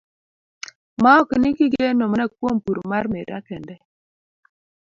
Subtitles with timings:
[1.03, 3.75] Maok ni gigeno mana kuom pur mar miraa kende.